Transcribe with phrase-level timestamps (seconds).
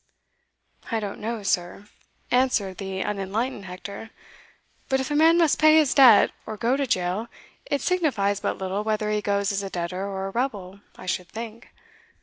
[0.89, 1.85] "I don't know, sir,"
[2.31, 4.09] answered the unenlightened Hector;
[4.89, 7.27] "but if a man must pay his debt or go to jail,
[7.67, 11.29] it signifies but little whether he goes as a debtor or a rebel, I should
[11.29, 11.69] think.